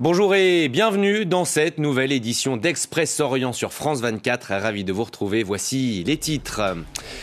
[0.00, 4.52] Bonjour et bienvenue dans cette nouvelle édition d'Express Orient sur France 24.
[4.52, 5.42] Ravi de vous retrouver.
[5.42, 6.62] Voici les titres.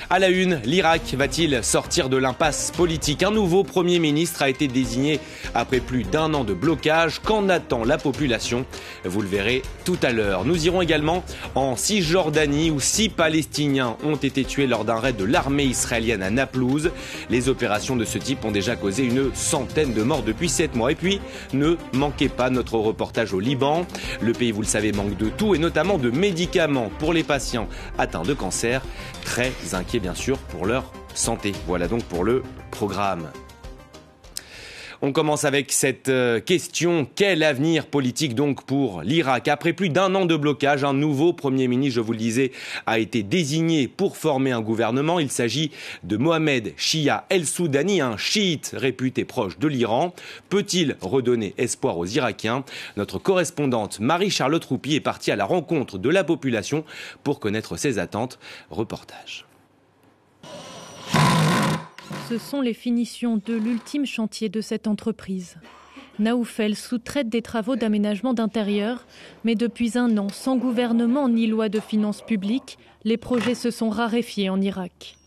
[0.09, 3.23] À la une, l'Irak va-t-il sortir de l'impasse politique?
[3.23, 5.21] Un nouveau Premier ministre a été désigné
[5.53, 7.19] après plus d'un an de blocage.
[7.19, 8.65] Qu'en attend la population?
[9.05, 10.43] Vous le verrez tout à l'heure.
[10.43, 11.23] Nous irons également
[11.55, 16.29] en Cisjordanie où six Palestiniens ont été tués lors d'un raid de l'armée israélienne à
[16.29, 16.91] Naplouse.
[17.29, 20.91] Les opérations de ce type ont déjà causé une centaine de morts depuis sept mois.
[20.91, 21.21] Et puis,
[21.53, 23.85] ne manquez pas notre reportage au Liban.
[24.21, 27.67] Le pays, vous le savez, manque de tout et notamment de médicaments pour les patients
[27.97, 28.81] atteints de cancer.
[29.23, 31.53] Très inquiets bien sûr pour leur santé.
[31.67, 33.29] Voilà donc pour le programme.
[35.07, 37.07] On commence avec cette euh, question.
[37.13, 39.47] Quel avenir politique donc pour l'Irak?
[39.47, 42.51] Après plus d'un an de blocage, un nouveau Premier ministre, je vous le disais,
[42.87, 45.19] a été désigné pour former un gouvernement.
[45.19, 45.69] Il s'agit
[46.01, 50.11] de Mohamed Shia El-Soudani, un chiite réputé proche de l'Iran.
[50.49, 52.63] Peut-il redonner espoir aux Irakiens?
[52.97, 56.83] Notre correspondante Marie-Charlotte Roupi est partie à la rencontre de la population
[57.23, 58.39] pour connaître ses attentes.
[58.71, 59.45] Reportage.
[62.27, 65.57] Ce sont les finitions de l'ultime chantier de cette entreprise.
[66.17, 69.05] Naoufel sous-traite des travaux d'aménagement d'intérieur,
[69.43, 73.89] mais depuis un an, sans gouvernement ni loi de finances publiques, les projets se sont
[73.89, 75.17] raréfiés en Irak.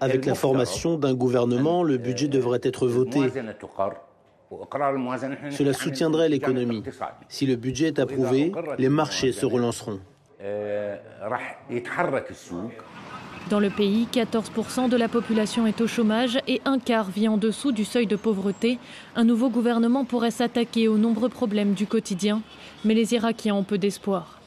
[0.00, 3.20] Avec la formation d'un gouvernement, le budget devrait être voté.
[5.50, 6.82] Cela soutiendrait l'économie.
[7.28, 10.00] Si le budget est approuvé, les marchés se relanceront.
[13.48, 17.36] Dans le pays, 14% de la population est au chômage et un quart vit en
[17.36, 18.80] dessous du seuil de pauvreté.
[19.14, 22.42] Un nouveau gouvernement pourrait s'attaquer aux nombreux problèmes du quotidien,
[22.84, 24.40] mais les Irakiens ont peu d'espoir.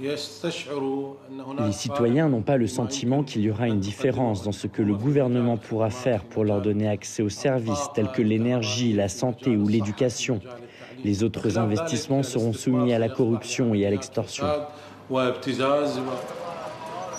[0.00, 4.94] Les citoyens n'ont pas le sentiment qu'il y aura une différence dans ce que le
[4.94, 9.68] gouvernement pourra faire pour leur donner accès aux services tels que l'énergie, la santé ou
[9.68, 10.40] l'éducation.
[11.04, 14.46] Les autres investissements seront soumis à la corruption et à l'extorsion.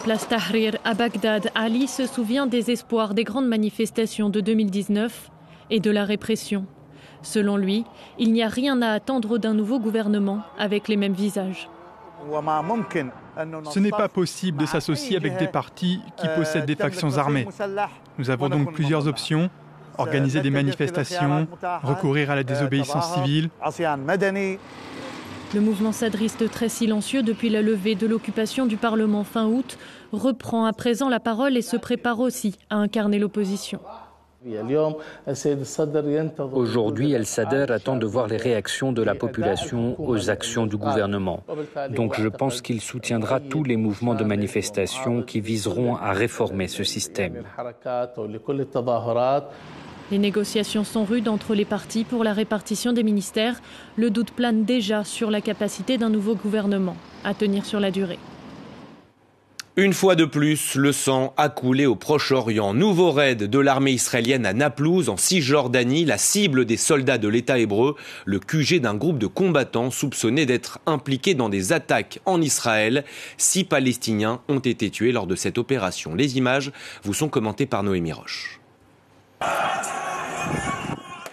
[0.04, 5.32] Place Tahrir à Bagdad, Ali se souvient des espoirs des grandes manifestations de 2019
[5.72, 6.66] et de la répression.
[7.24, 7.86] Selon lui,
[8.20, 11.68] il n'y a rien à attendre d'un nouveau gouvernement avec les mêmes visages.
[13.72, 17.48] Ce n'est pas possible de s'associer avec des partis qui possèdent des factions armées.
[18.18, 19.50] Nous avons donc plusieurs options
[19.98, 21.48] organiser des manifestations,
[21.84, 23.50] recourir à la désobéissance civile.
[25.56, 29.80] Le mouvement sadriste très silencieux depuis la levée de l'occupation du Parlement fin août
[30.12, 33.80] reprend à présent la parole et se prépare aussi à incarner l'opposition.
[36.54, 41.44] Aujourd'hui, El Sader attend de voir les réactions de la population aux actions du gouvernement.
[41.90, 46.84] Donc je pense qu'il soutiendra tous les mouvements de manifestation qui viseront à réformer ce
[46.84, 47.44] système.
[50.12, 53.62] Les négociations sont rudes entre les partis pour la répartition des ministères.
[53.96, 58.20] Le doute plane déjà sur la capacité d'un nouveau gouvernement à tenir sur la durée.
[59.76, 62.74] Une fois de plus, le sang a coulé au Proche-Orient.
[62.74, 67.60] Nouveau raid de l'armée israélienne à Naplouse, en Cisjordanie, la cible des soldats de l'État
[67.60, 73.06] hébreu, le QG d'un groupe de combattants soupçonnés d'être impliqués dans des attaques en Israël.
[73.38, 76.14] Six Palestiniens ont été tués lors de cette opération.
[76.14, 78.59] Les images vous sont commentées par Noémie Roche.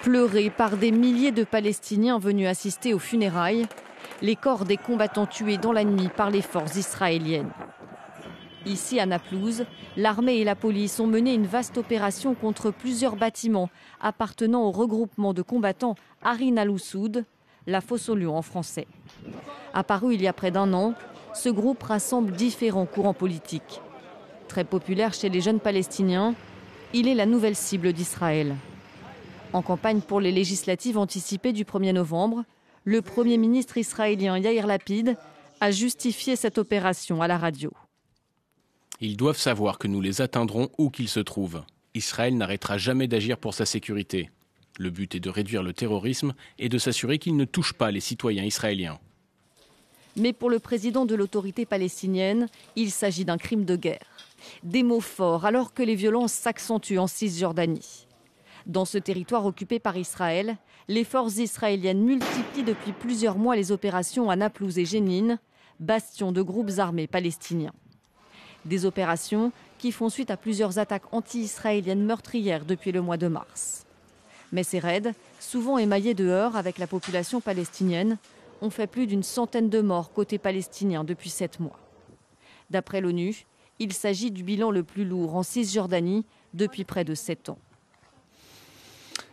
[0.02, 3.66] Pleurés par des milliers de Palestiniens venus assister aux funérailles,
[4.22, 7.50] les corps des combattants tués dans la nuit par les forces israéliennes.
[8.64, 9.64] Ici à Naplouse,
[9.96, 15.34] l'armée et la police ont mené une vaste opération contre plusieurs bâtiments appartenant au regroupement
[15.34, 17.24] de combattants Harin al-Oussoud,
[17.66, 18.86] la fosse au en français.
[19.74, 20.94] Apparu il y a près d'un an,
[21.34, 23.80] ce groupe rassemble différents courants politiques.
[24.48, 26.34] Très populaire chez les jeunes Palestiniens,
[26.92, 28.56] il est la nouvelle cible d'Israël.
[29.52, 32.44] En campagne pour les législatives anticipées du 1er novembre,
[32.84, 35.16] le Premier ministre israélien Yair Lapid
[35.60, 37.72] a justifié cette opération à la radio.
[39.00, 41.64] Ils doivent savoir que nous les atteindrons où qu'ils se trouvent.
[41.94, 44.30] Israël n'arrêtera jamais d'agir pour sa sécurité.
[44.78, 48.00] Le but est de réduire le terrorisme et de s'assurer qu'il ne touche pas les
[48.00, 48.98] citoyens israéliens.
[50.16, 54.06] Mais pour le président de l'autorité palestinienne, il s'agit d'un crime de guerre.
[54.62, 58.06] Des mots forts alors que les violences s'accentuent en Cisjordanie.
[58.66, 60.56] Dans ce territoire occupé par Israël,
[60.88, 65.38] les forces israéliennes multiplient depuis plusieurs mois les opérations à Naplouse et Jénine,
[65.80, 67.74] bastions de groupes armés palestiniens.
[68.64, 73.84] Des opérations qui font suite à plusieurs attaques anti-israéliennes meurtrières depuis le mois de mars.
[74.52, 78.16] Mais ces raids, souvent émaillés de heurts avec la population palestinienne,
[78.62, 81.78] ont fait plus d'une centaine de morts côté palestinien depuis sept mois.
[82.70, 83.46] D'après l'ONU,
[83.78, 86.24] il s'agit du bilan le plus lourd en Cisjordanie
[86.54, 87.58] depuis près de sept ans.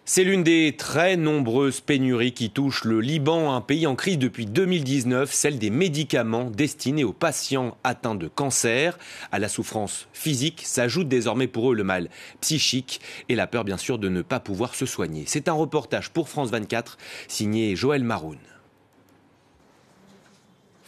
[0.06, 4.46] C'est l'une des très nombreuses pénuries qui touchent le Liban, un pays en crise depuis
[4.46, 9.00] 2019, celle des médicaments destinés aux patients atteints de cancer.
[9.32, 12.10] À la souffrance physique s'ajoute désormais pour eux le mal
[12.42, 13.00] psychique
[13.30, 15.24] et la peur bien sûr de ne pas pouvoir se soigner.
[15.26, 16.98] C'est un reportage pour France 24
[17.30, 18.40] signé Joël Maroun.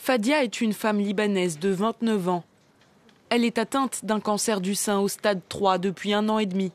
[0.05, 2.43] Fadia est une femme libanaise de 29 ans.
[3.31, 6.71] Elle est atteinte d'un cancer du sein au stade 3 depuis un an et demi.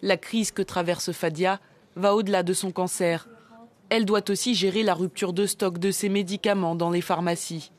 [0.00, 1.58] La crise que traverse Fadia
[1.96, 3.28] va au-delà de son cancer.
[3.90, 7.72] Elle doit aussi gérer la rupture de stock de ses médicaments dans les pharmacies.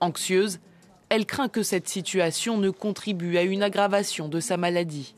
[0.00, 0.60] Anxieuse,
[1.08, 5.14] elle craint que cette situation ne contribue à une aggravation de sa maladie.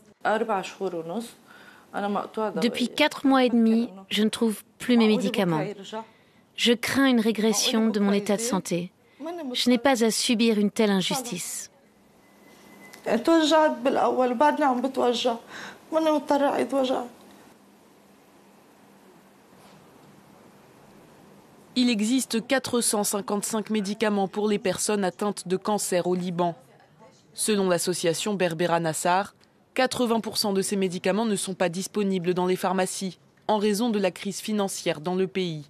[2.62, 5.64] Depuis quatre mois et demi, je ne trouve plus mes médicaments.
[6.58, 8.90] Je crains une régression de mon état de santé.
[9.52, 11.70] Je n'ai pas à subir une telle injustice.
[21.76, 26.56] Il existe 455 médicaments pour les personnes atteintes de cancer au Liban.
[27.34, 29.36] Selon l'association Berbera Nassar,
[29.76, 34.10] 80% de ces médicaments ne sont pas disponibles dans les pharmacies en raison de la
[34.10, 35.64] crise financière dans le pays.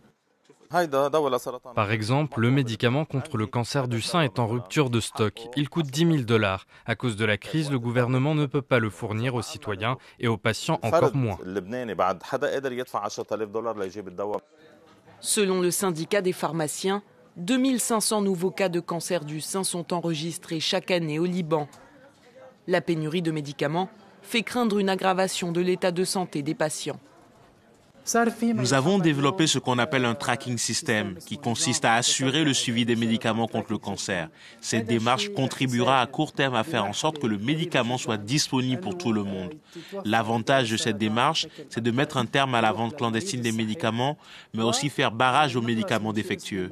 [1.74, 5.48] Par exemple, le médicament contre le cancer du sein est en rupture de stock.
[5.56, 6.66] Il coûte 10 000 dollars.
[6.84, 10.28] À cause de la crise, le gouvernement ne peut pas le fournir aux citoyens et
[10.28, 11.38] aux patients encore moins.
[15.20, 17.02] Selon le syndicat des pharmaciens,
[17.36, 21.68] 2500 nouveaux cas de cancer du sein sont enregistrés chaque année au Liban.
[22.66, 23.88] La pénurie de médicaments
[24.22, 27.00] fait craindre une aggravation de l'état de santé des patients.
[28.54, 32.86] Nous avons développé ce qu'on appelle un tracking system, qui consiste à assurer le suivi
[32.86, 34.28] des médicaments contre le cancer.
[34.60, 38.80] Cette démarche contribuera à court terme à faire en sorte que le médicament soit disponible
[38.80, 39.54] pour tout le monde.
[40.04, 44.16] L'avantage de cette démarche, c'est de mettre un terme à la vente clandestine des médicaments,
[44.54, 46.70] mais aussi faire barrage aux médicaments défectueux.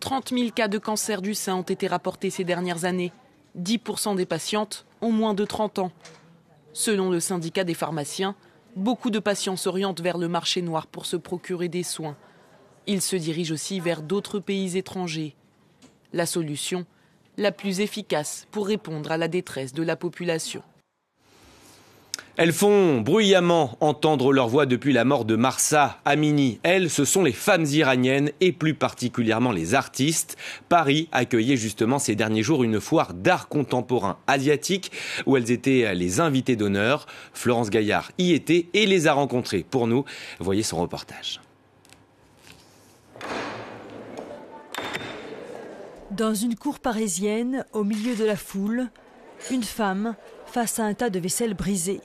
[0.00, 3.12] 30 000 cas de cancer du sein ont été rapportés ces dernières années.
[3.56, 5.92] 10% des patientes ont moins de 30 ans.
[6.72, 8.34] Selon le syndicat des pharmaciens,
[8.76, 12.16] Beaucoup de patients s'orientent vers le marché noir pour se procurer des soins.
[12.86, 15.36] Ils se dirigent aussi vers d'autres pays étrangers.
[16.14, 16.86] La solution,
[17.36, 20.62] la plus efficace pour répondre à la détresse de la population.
[22.38, 26.60] Elles font bruyamment entendre leur voix depuis la mort de Marsa Amini.
[26.62, 30.38] Elles, ce sont les femmes iraniennes et plus particulièrement les artistes.
[30.70, 34.92] Paris accueillait justement ces derniers jours une foire d'art contemporain asiatique
[35.26, 37.06] où elles étaient les invitées d'honneur.
[37.34, 39.66] Florence Gaillard y était et les a rencontrées.
[39.68, 40.06] Pour nous,
[40.40, 41.38] voyez son reportage.
[46.10, 48.88] Dans une cour parisienne, au milieu de la foule,
[49.50, 50.14] une femme
[50.46, 52.00] face à un tas de vaisselle brisée.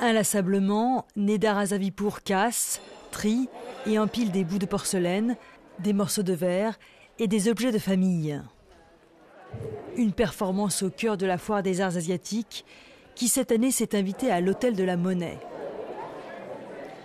[0.00, 3.48] Inlassablement, Nedar Azavipour casse, trie
[3.86, 5.36] et empile des bouts de porcelaine,
[5.78, 6.78] des morceaux de verre
[7.18, 8.40] et des objets de famille.
[9.96, 12.66] Une performance au cœur de la foire des arts asiatiques
[13.14, 15.38] qui cette année s'est invitée à l'Hôtel de la Monnaie.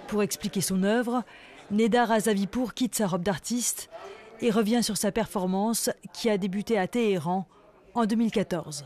[0.08, 1.24] Pour expliquer son œuvre,
[1.72, 3.90] Nedar Azavipour quitte sa robe d'artiste
[4.42, 7.48] et revient sur sa performance qui a débuté à Téhéran
[7.94, 8.86] en 2014.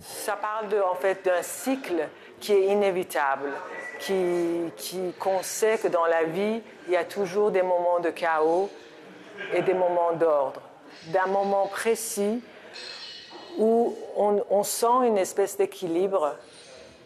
[0.00, 2.08] Ça parle d'un cycle
[2.40, 3.50] qui est inévitable,
[4.00, 4.14] qui,
[4.76, 8.70] qui, qu'on sait que dans la vie, il y a toujours des moments de chaos
[9.54, 10.60] et des moments d'ordre.
[11.12, 12.42] D'un moment précis
[13.58, 16.36] où on, on sent une espèce d'équilibre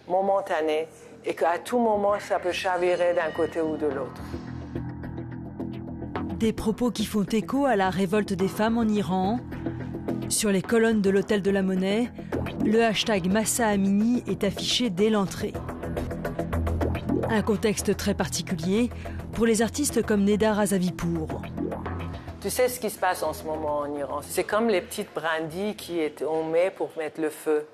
[0.09, 0.89] momentané
[1.25, 4.21] et qu'à tout moment, ça peut chavirer d'un côté ou de l'autre.
[6.39, 9.39] Des propos qui font écho à la révolte des femmes en Iran.
[10.29, 12.11] Sur les colonnes de l'Hôtel de la Monnaie,
[12.65, 15.53] le hashtag Massa Amini est affiché dès l'entrée.
[17.29, 18.91] Un contexte très particulier
[19.33, 21.43] pour les artistes comme Nedar Azavipour.
[22.41, 25.13] Tu sais ce qui se passe en ce moment en Iran C'est comme les petites
[25.15, 25.77] brindilles
[26.19, 27.67] qu'on met pour mettre le feu.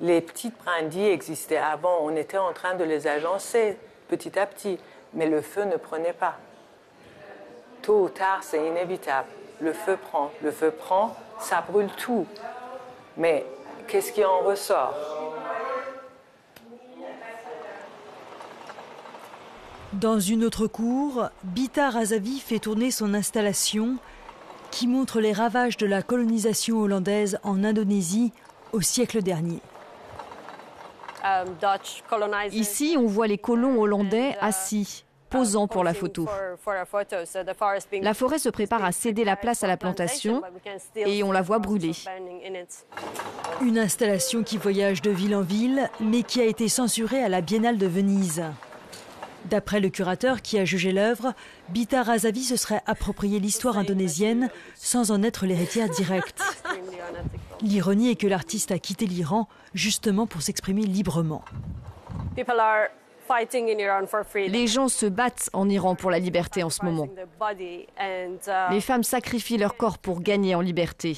[0.00, 3.78] Les petites brindilles existaient avant, on était en train de les agencer
[4.08, 4.78] petit à petit,
[5.14, 6.36] mais le feu ne prenait pas.
[7.82, 9.28] Tôt ou tard, c'est inévitable.
[9.60, 10.30] Le feu prend.
[10.42, 12.26] Le feu prend, ça brûle tout.
[13.16, 13.46] Mais
[13.86, 14.94] qu'est-ce qui en ressort?
[19.92, 23.96] Dans une autre cour, Bita Razavi fait tourner son installation
[24.70, 28.32] qui montre les ravages de la colonisation hollandaise en Indonésie
[28.72, 29.60] au siècle dernier.
[32.52, 36.26] Ici, on voit les colons hollandais assis, posant pour la photo.
[38.02, 40.42] La forêt se prépare à céder la place à la plantation
[40.96, 41.92] et on la voit brûler.
[43.62, 47.40] Une installation qui voyage de ville en ville, mais qui a été censurée à la
[47.40, 48.42] Biennale de Venise.
[49.46, 51.32] D'après le curateur qui a jugé l'œuvre,
[51.68, 56.42] Bita Razavi se serait approprié l'histoire indonésienne sans en être l'héritière directe.
[57.62, 61.44] L'ironie est que l'artiste a quitté l'Iran justement pour s'exprimer librement.
[64.36, 67.08] Les gens se battent en Iran pour la liberté en ce moment.
[68.70, 71.16] Les femmes sacrifient leur corps pour gagner en liberté.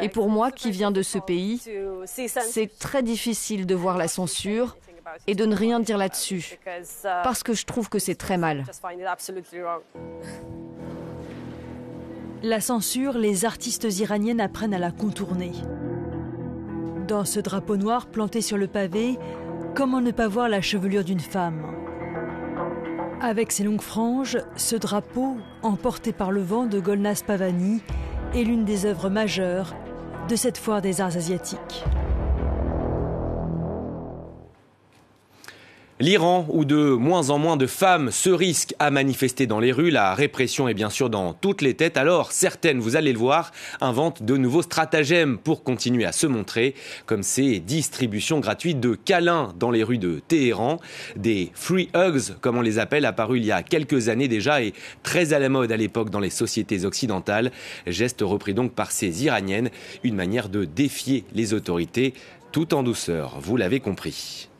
[0.00, 1.62] Et pour moi, qui viens de ce pays,
[2.06, 4.76] c'est très difficile de voir la censure
[5.26, 6.58] et de ne rien dire là-dessus,
[7.02, 8.64] parce que je trouve que c'est très mal.
[12.42, 15.52] La censure, les artistes iraniennes apprennent à la contourner.
[17.08, 19.16] Dans ce drapeau noir planté sur le pavé,
[19.76, 21.62] comment ne pas voir la chevelure d'une femme
[23.20, 27.80] Avec ses longues franges, ce drapeau, emporté par le vent de Golnas Pavani,
[28.34, 29.76] est l'une des œuvres majeures
[30.28, 31.84] de cette foire des arts asiatiques.
[35.98, 39.88] L'Iran, où de moins en moins de femmes se risquent à manifester dans les rues,
[39.88, 41.96] la répression est bien sûr dans toutes les têtes.
[41.96, 43.50] Alors, certaines, vous allez le voir,
[43.80, 46.74] inventent de nouveaux stratagèmes pour continuer à se montrer,
[47.06, 50.80] comme ces distributions gratuites de câlins dans les rues de Téhéran,
[51.16, 54.74] des free hugs, comme on les appelle, apparus il y a quelques années déjà et
[55.02, 57.52] très à la mode à l'époque dans les sociétés occidentales.
[57.86, 59.70] Geste repris donc par ces Iraniennes,
[60.04, 62.12] une manière de défier les autorités,
[62.52, 64.50] tout en douceur, vous l'avez compris.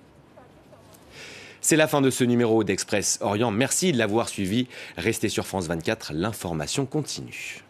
[1.69, 3.51] C'est la fin de ce numéro d'Express Orient.
[3.51, 4.69] Merci de l'avoir suivi.
[4.97, 7.66] Restez sur France 24, l'information continue.